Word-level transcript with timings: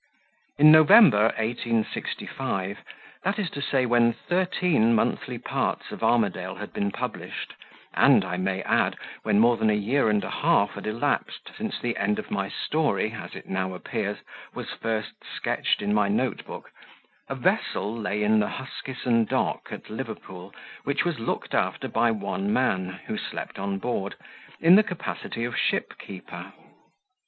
In 0.57 0.71
November, 0.71 1.25
1865, 1.37 2.79
that 3.23 3.37
is 3.37 3.51
to 3.51 3.61
say, 3.61 3.85
when 3.85 4.13
thirteen 4.13 4.95
monthly 4.95 5.37
parts 5.37 5.91
of 5.91 6.03
"Armadale" 6.03 6.55
had 6.55 6.73
been 6.73 6.89
published, 6.89 7.53
and, 7.93 8.25
I 8.25 8.35
may 8.37 8.63
add, 8.63 8.95
when 9.21 9.37
more 9.39 9.57
than 9.57 9.69
a 9.69 9.75
year 9.75 10.09
and 10.09 10.23
a 10.23 10.29
half 10.31 10.71
had 10.71 10.87
elapsed 10.87 11.51
since 11.55 11.79
the 11.79 11.97
end 11.97 12.17
of 12.17 12.29
the 12.29 12.49
story, 12.49 13.11
as 13.13 13.35
it 13.35 13.47
now 13.47 13.75
appears, 13.75 14.17
was 14.55 14.71
first 14.71 15.13
sketched 15.35 15.83
in 15.83 15.93
my 15.93 16.07
notebook 16.07 16.71
a 17.29 17.35
vessel 17.35 17.95
lay 17.95 18.23
in 18.23 18.39
the 18.39 18.49
Huskisson 18.49 19.25
Dock 19.25 19.67
at 19.69 19.91
Liverpool 19.91 20.51
which 20.83 21.05
was 21.05 21.19
looked 21.19 21.53
after 21.53 21.87
by 21.87 22.09
one 22.09 22.51
man, 22.51 23.01
who 23.05 23.19
slept 23.19 23.59
on 23.59 23.77
board, 23.77 24.15
in 24.59 24.73
the 24.77 24.81
capacity 24.83 25.43
of 25.45 25.55
shipkeeper. 25.55 26.53